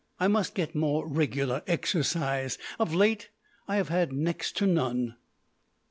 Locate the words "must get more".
0.27-1.07